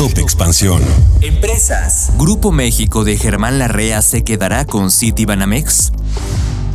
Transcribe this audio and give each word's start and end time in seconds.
Top 0.00 0.16
Expansión. 0.16 0.82
Empresas. 1.20 2.12
Grupo 2.16 2.52
México 2.52 3.04
de 3.04 3.18
Germán 3.18 3.58
Larrea 3.58 4.00
se 4.00 4.24
quedará 4.24 4.64
con 4.64 4.90
Citibanamex. 4.90 5.92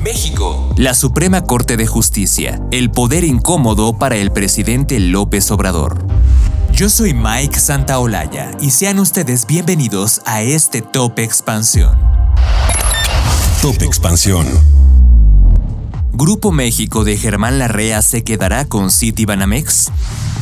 México. 0.03 0.71
La 0.77 0.93
Suprema 0.93 1.41
Corte 1.41 1.75
de 1.75 1.87
Justicia. 1.87 2.61
El 2.69 2.91
poder 2.91 3.23
incómodo 3.23 3.97
para 3.97 4.15
el 4.17 4.31
presidente 4.31 4.99
López 4.99 5.49
Obrador. 5.49 6.05
Yo 6.71 6.87
soy 6.87 7.15
Mike 7.15 7.59
Santaolalla 7.59 8.51
y 8.61 8.69
sean 8.69 8.99
ustedes 8.99 9.47
bienvenidos 9.47 10.21
a 10.27 10.43
este 10.43 10.83
Top 10.83 11.17
Expansión. 11.17 11.97
Top 13.59 13.81
Expansión. 13.81 14.45
Grupo 16.17 16.53
México 16.53 17.03
de 17.03 17.17
Germán 17.17 17.59
Larrea 17.59 18.01
se 18.01 18.23
quedará 18.23 18.63
con 18.63 18.89
Citibanamex. 18.89 19.91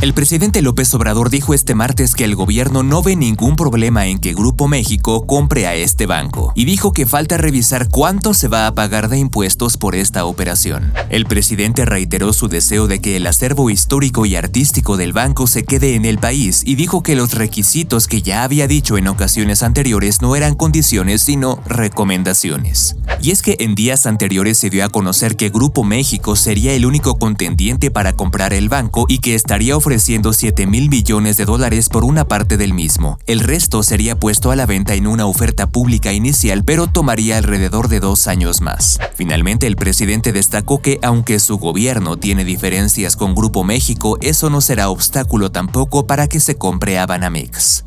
El 0.02 0.14
presidente 0.14 0.62
López 0.62 0.94
Obrador 0.94 1.30
dijo 1.30 1.54
este 1.54 1.76
martes 1.76 2.14
que 2.14 2.26
el 2.26 2.36
gobierno 2.36 2.84
no 2.84 3.02
ve 3.02 3.16
ningún 3.16 3.56
problema 3.56 4.06
en 4.06 4.20
que 4.20 4.34
Grupo 4.34 4.68
México 4.68 5.26
compre 5.26 5.66
a 5.66 5.76
este 5.76 6.06
banco 6.06 6.52
y 6.56 6.66
dijo 6.66 6.92
que 6.92 7.06
falta 7.06 7.38
revisar 7.38 7.88
cuánto 7.90 8.34
se 8.34 8.50
va 8.50 8.68
a 8.68 8.76
pagar 8.76 9.08
de 9.08 9.18
impuestos 9.18 9.78
por 9.78 9.96
esta 9.96 10.26
operación. 10.26 10.94
El 11.10 11.26
presidente 11.26 11.86
reiteró 11.86 12.34
su 12.34 12.50
deseo 12.50 12.88
de 12.88 13.00
que 13.00 13.16
el 13.16 13.26
acervo 13.26 13.70
histórico 13.70 14.26
y 14.26 14.36
artístico 14.36 14.98
del 14.98 15.14
banco 15.14 15.48
se 15.48 15.64
quede 15.64 15.96
en 15.96 16.06
el 16.06 16.20
país 16.20 16.64
y 16.66 16.76
dijo 16.76 17.02
que 17.02 17.16
los 17.16 17.34
requisitos 17.34 18.08
que 18.08 18.22
ya 18.22 18.44
había 18.44 18.68
dicho 18.68 18.98
en 18.98 19.08
ocasiones 19.08 19.64
anteriores 19.64 20.22
no 20.22 20.36
eran 20.36 20.54
condiciones 20.54 21.22
sino 21.22 21.60
recomendaciones. 21.66 22.98
Y 23.22 23.32
es 23.32 23.42
que 23.42 23.56
en 23.60 23.74
días 23.74 24.06
anteriores 24.06 24.58
se 24.58 24.70
dio 24.70 24.84
a 24.84 24.90
conocer 24.90 25.38
que 25.38 25.50
Grupo 25.50 25.63
México 25.84 26.36
sería 26.36 26.74
el 26.74 26.86
único 26.86 27.18
contendiente 27.18 27.90
para 27.90 28.14
comprar 28.14 28.54
el 28.54 28.68
banco 28.68 29.06
y 29.08 29.20
que 29.20 29.34
estaría 29.34 29.78
ofreciendo 29.78 30.34
7 30.34 30.68
mil 30.68 30.90
millones 30.90 31.38
de 31.38 31.46
dólares 31.46 31.88
por 31.88 32.04
una 32.04 32.26
parte 32.26 32.58
del 32.58 32.74
mismo. 32.74 33.18
El 33.28 33.40
resto 33.40 33.82
sería 33.82 34.20
puesto 34.20 34.52
a 34.52 34.58
la 34.58 34.66
venta 34.66 34.94
en 34.94 35.08
una 35.08 35.26
oferta 35.26 35.68
pública 35.68 36.12
inicial, 36.12 36.64
pero 36.66 36.88
tomaría 36.88 37.38
alrededor 37.38 37.88
de 37.88 38.02
dos 38.02 38.28
años 38.28 38.60
más. 38.60 39.00
Finalmente, 39.16 39.66
el 39.66 39.78
presidente 39.78 40.34
destacó 40.34 40.82
que 40.82 41.00
aunque 41.02 41.40
su 41.40 41.58
gobierno 41.58 42.18
tiene 42.18 42.44
diferencias 42.44 43.16
con 43.16 43.34
Grupo 43.34 43.64
México, 43.64 44.18
eso 44.20 44.50
no 44.50 44.60
será 44.60 44.90
obstáculo 44.90 45.52
tampoco 45.52 46.08
para 46.08 46.28
que 46.28 46.42
se 46.42 46.56
compre 46.56 47.00
a 47.00 47.06
Banamex. 47.06 47.86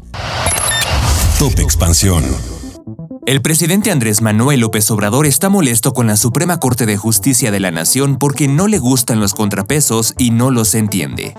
Top 1.39 1.59
Expansión. 1.59 2.56
El 3.27 3.43
presidente 3.43 3.91
Andrés 3.91 4.23
Manuel 4.23 4.61
López 4.61 4.89
Obrador 4.93 5.27
está 5.27 5.49
molesto 5.49 5.93
con 5.93 6.07
la 6.07 6.17
Suprema 6.17 6.61
Corte 6.61 6.87
de 6.87 6.97
Justicia 6.97 7.51
de 7.51 7.59
la 7.59 7.73
Nación 7.73 8.19
porque 8.19 8.47
no 8.47 8.69
le 8.69 8.79
gustan 8.79 9.19
los 9.19 9.35
contrapesos 9.35 10.15
y 10.17 10.31
no 10.31 10.53
los 10.53 10.77
entiende. 10.77 11.35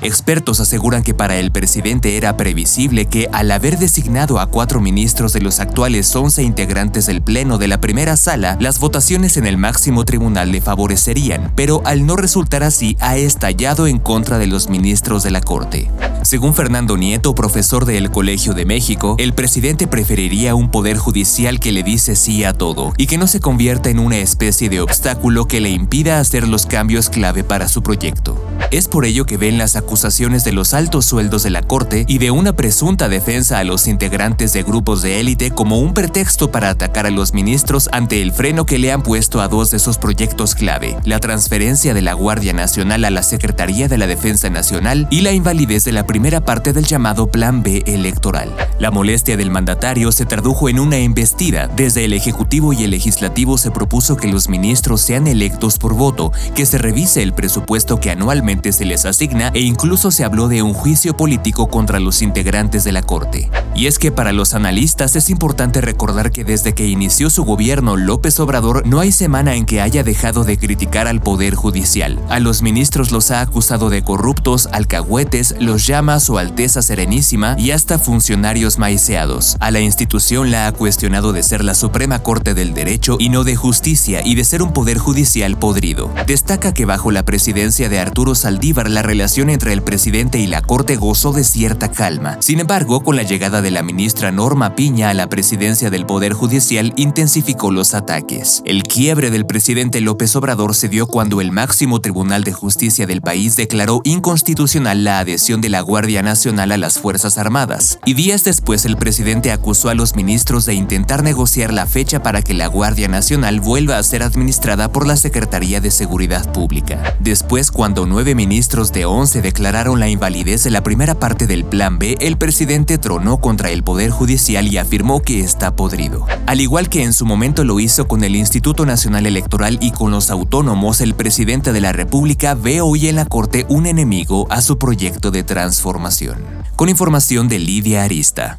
Expertos 0.00 0.58
aseguran 0.58 1.04
que 1.04 1.14
para 1.14 1.36
el 1.36 1.52
presidente 1.52 2.16
era 2.16 2.36
previsible 2.36 3.06
que, 3.06 3.28
al 3.32 3.52
haber 3.52 3.78
designado 3.78 4.40
a 4.40 4.46
cuatro 4.46 4.80
ministros 4.80 5.32
de 5.32 5.40
los 5.40 5.60
actuales 5.60 6.12
11 6.14 6.42
integrantes 6.42 7.06
del 7.06 7.22
Pleno 7.22 7.56
de 7.56 7.68
la 7.68 7.80
primera 7.80 8.16
sala, 8.16 8.56
las 8.58 8.80
votaciones 8.80 9.36
en 9.36 9.46
el 9.46 9.58
máximo 9.58 10.04
tribunal 10.04 10.50
le 10.50 10.60
favorecerían, 10.60 11.52
pero 11.54 11.82
al 11.84 12.04
no 12.04 12.16
resultar 12.16 12.64
así, 12.64 12.96
ha 12.98 13.16
estallado 13.16 13.86
en 13.86 14.00
contra 14.00 14.38
de 14.38 14.48
los 14.48 14.68
ministros 14.68 15.22
de 15.22 15.30
la 15.30 15.40
Corte. 15.40 15.88
Según 16.24 16.52
Fernando 16.54 16.96
Nieto, 16.96 17.36
profesor 17.36 17.84
del 17.84 18.10
Colegio 18.10 18.54
de 18.54 18.64
México, 18.64 19.14
el 19.18 19.34
presidente 19.34 19.86
preferiría 19.86 20.56
un 20.56 20.68
poder 20.68 20.96
judicial 20.96 21.11
que 21.12 21.72
le 21.72 21.82
dice 21.82 22.16
sí 22.16 22.42
a 22.42 22.54
todo 22.54 22.94
y 22.96 23.06
que 23.06 23.18
no 23.18 23.26
se 23.26 23.38
convierta 23.38 23.90
en 23.90 23.98
una 23.98 24.16
especie 24.16 24.70
de 24.70 24.80
obstáculo 24.80 25.46
que 25.46 25.60
le 25.60 25.68
impida 25.68 26.18
hacer 26.18 26.48
los 26.48 26.64
cambios 26.64 27.10
clave 27.10 27.44
para 27.44 27.68
su 27.68 27.82
proyecto. 27.82 28.42
Es 28.70 28.88
por 28.88 29.04
ello 29.04 29.26
que 29.26 29.36
ven 29.36 29.58
las 29.58 29.76
acusaciones 29.76 30.42
de 30.44 30.52
los 30.52 30.72
altos 30.72 31.04
sueldos 31.04 31.42
de 31.42 31.50
la 31.50 31.60
Corte 31.60 32.06
y 32.08 32.16
de 32.16 32.30
una 32.30 32.54
presunta 32.54 33.10
defensa 33.10 33.58
a 33.58 33.64
los 33.64 33.86
integrantes 33.86 34.54
de 34.54 34.62
grupos 34.62 35.02
de 35.02 35.20
élite 35.20 35.50
como 35.50 35.80
un 35.80 35.92
pretexto 35.92 36.50
para 36.50 36.70
atacar 36.70 37.04
a 37.04 37.10
los 37.10 37.34
ministros 37.34 37.90
ante 37.92 38.22
el 38.22 38.32
freno 38.32 38.64
que 38.64 38.78
le 38.78 38.90
han 38.90 39.02
puesto 39.02 39.42
a 39.42 39.48
dos 39.48 39.70
de 39.70 39.78
sus 39.78 39.98
proyectos 39.98 40.54
clave, 40.54 40.96
la 41.04 41.20
transferencia 41.20 41.92
de 41.92 42.00
la 42.00 42.14
Guardia 42.14 42.54
Nacional 42.54 43.04
a 43.04 43.10
la 43.10 43.22
Secretaría 43.22 43.86
de 43.88 43.98
la 43.98 44.06
Defensa 44.06 44.48
Nacional 44.48 45.06
y 45.10 45.20
la 45.20 45.32
invalidez 45.32 45.84
de 45.84 45.92
la 45.92 46.06
primera 46.06 46.40
parte 46.40 46.72
del 46.72 46.86
llamado 46.86 47.26
Plan 47.26 47.62
B 47.62 47.82
electoral. 47.84 48.50
La 48.78 48.90
molestia 48.90 49.36
del 49.36 49.50
mandatario 49.50 50.10
se 50.10 50.24
tradujo 50.24 50.70
en 50.70 50.80
una 50.80 51.01
embestida. 51.02 51.68
Desde 51.68 52.04
el 52.04 52.12
Ejecutivo 52.12 52.72
y 52.72 52.84
el 52.84 52.90
Legislativo 52.90 53.58
se 53.58 53.70
propuso 53.70 54.16
que 54.16 54.28
los 54.28 54.48
ministros 54.48 55.00
sean 55.00 55.26
electos 55.26 55.78
por 55.78 55.94
voto, 55.94 56.32
que 56.54 56.66
se 56.66 56.78
revise 56.78 57.22
el 57.22 57.32
presupuesto 57.32 58.00
que 58.00 58.10
anualmente 58.10 58.72
se 58.72 58.84
les 58.84 59.04
asigna 59.04 59.50
e 59.54 59.60
incluso 59.60 60.10
se 60.10 60.24
habló 60.24 60.48
de 60.48 60.62
un 60.62 60.74
juicio 60.74 61.16
político 61.16 61.68
contra 61.68 62.00
los 62.00 62.22
integrantes 62.22 62.84
de 62.84 62.92
la 62.92 63.02
Corte. 63.02 63.50
Y 63.74 63.86
es 63.86 63.98
que 63.98 64.12
para 64.12 64.32
los 64.32 64.54
analistas 64.54 65.16
es 65.16 65.30
importante 65.30 65.80
recordar 65.80 66.30
que 66.30 66.44
desde 66.44 66.74
que 66.74 66.86
inició 66.86 67.30
su 67.30 67.44
gobierno 67.44 67.96
López 67.96 68.38
Obrador 68.40 68.86
no 68.86 69.00
hay 69.00 69.12
semana 69.12 69.54
en 69.54 69.66
que 69.66 69.80
haya 69.80 70.02
dejado 70.02 70.44
de 70.44 70.58
criticar 70.58 71.08
al 71.08 71.20
Poder 71.20 71.54
Judicial. 71.54 72.20
A 72.28 72.38
los 72.38 72.62
ministros 72.62 73.12
los 73.12 73.30
ha 73.30 73.40
acusado 73.40 73.90
de 73.90 74.02
corruptos, 74.02 74.68
alcahuetes, 74.72 75.54
los 75.58 75.86
llama 75.86 76.20
su 76.20 76.38
Alteza 76.38 76.82
Serenísima 76.82 77.56
y 77.58 77.70
hasta 77.70 77.98
funcionarios 77.98 78.78
maiceados. 78.78 79.56
A 79.60 79.70
la 79.70 79.80
institución 79.80 80.50
la 80.50 80.66
ha 80.66 80.72
de 80.96 81.42
ser 81.42 81.64
la 81.64 81.74
Suprema 81.74 82.22
Corte 82.22 82.54
del 82.54 82.74
Derecho 82.74 83.16
y 83.18 83.28
no 83.28 83.42
de 83.42 83.56
justicia 83.56 84.22
y 84.24 84.36
de 84.36 84.44
ser 84.44 84.62
un 84.62 84.72
Poder 84.72 84.98
Judicial 84.98 85.58
podrido. 85.58 86.12
Destaca 86.26 86.72
que 86.72 86.84
bajo 86.84 87.10
la 87.10 87.24
presidencia 87.24 87.88
de 87.88 87.98
Arturo 87.98 88.34
Salazar 88.34 88.52
la 88.62 89.02
relación 89.02 89.50
entre 89.50 89.72
el 89.72 89.82
presidente 89.82 90.38
y 90.38 90.46
la 90.46 90.62
Corte 90.62 90.96
gozó 90.96 91.32
de 91.32 91.42
cierta 91.42 91.90
calma. 91.90 92.36
Sin 92.40 92.60
embargo, 92.60 93.02
con 93.02 93.16
la 93.16 93.22
llegada 93.22 93.62
de 93.62 93.70
la 93.70 93.82
ministra 93.82 94.30
Norma 94.30 94.76
Piña 94.76 95.08
a 95.08 95.14
la 95.14 95.28
presidencia 95.28 95.90
del 95.90 96.06
Poder 96.06 96.34
Judicial, 96.34 96.92
intensificó 96.96 97.70
los 97.70 97.94
ataques. 97.94 98.62
El 98.64 98.82
quiebre 98.82 99.30
del 99.30 99.46
presidente 99.46 100.00
López 100.00 100.36
Obrador 100.36 100.74
se 100.74 100.88
dio 100.88 101.06
cuando 101.06 101.40
el 101.40 101.50
máximo 101.50 102.00
Tribunal 102.00 102.44
de 102.44 102.52
Justicia 102.52 103.06
del 103.06 103.22
país 103.22 103.56
declaró 103.56 104.00
inconstitucional 104.04 105.02
la 105.02 105.18
adhesión 105.18 105.60
de 105.60 105.70
la 105.70 105.80
Guardia 105.80 106.22
Nacional 106.22 106.72
a 106.72 106.76
las 106.76 106.98
Fuerzas 106.98 107.38
Armadas. 107.38 107.98
Y 108.04 108.14
días 108.14 108.44
después 108.44 108.84
el 108.84 108.96
presidente 108.96 109.50
acusó 109.50 109.88
a 109.88 109.94
los 109.94 110.14
ministros 110.14 110.66
de 110.66 110.74
intentar 110.82 111.22
negociar 111.22 111.72
la 111.72 111.86
fecha 111.86 112.22
para 112.22 112.42
que 112.42 112.54
la 112.54 112.66
Guardia 112.66 113.08
Nacional 113.08 113.60
vuelva 113.60 113.98
a 113.98 114.02
ser 114.02 114.22
administrada 114.22 114.90
por 114.92 115.06
la 115.06 115.16
Secretaría 115.16 115.80
de 115.80 115.90
Seguridad 115.90 116.52
Pública. 116.52 117.16
Después, 117.20 117.70
cuando 117.70 118.04
nueve 118.04 118.34
ministros 118.34 118.92
de 118.92 119.04
11 119.04 119.40
declararon 119.42 120.00
la 120.00 120.08
invalidez 120.08 120.64
de 120.64 120.70
la 120.70 120.82
primera 120.82 121.14
parte 121.14 121.46
del 121.46 121.64
Plan 121.64 121.98
B, 121.98 122.16
el 122.20 122.36
presidente 122.36 122.98
tronó 122.98 123.40
contra 123.40 123.70
el 123.70 123.82
Poder 123.84 124.10
Judicial 124.10 124.66
y 124.66 124.76
afirmó 124.76 125.22
que 125.22 125.40
está 125.40 125.74
podrido. 125.76 126.26
Al 126.46 126.60
igual 126.60 126.88
que 126.88 127.04
en 127.04 127.12
su 127.12 127.24
momento 127.24 127.64
lo 127.64 127.80
hizo 127.80 128.08
con 128.08 128.24
el 128.24 128.36
Instituto 128.36 128.84
Nacional 128.84 129.26
Electoral 129.26 129.78
y 129.80 129.92
con 129.92 130.10
los 130.10 130.30
autónomos, 130.30 131.00
el 131.00 131.14
presidente 131.14 131.72
de 131.72 131.80
la 131.80 131.92
República 131.92 132.54
ve 132.54 132.80
hoy 132.80 133.08
en 133.08 133.16
la 133.16 133.24
Corte 133.24 133.64
un 133.68 133.86
enemigo 133.86 134.46
a 134.50 134.60
su 134.60 134.78
proyecto 134.78 135.30
de 135.30 135.44
transformación. 135.44 136.38
Con 136.76 136.88
información 136.88 137.48
de 137.48 137.60
Lidia 137.60 138.02
Arista. 138.02 138.58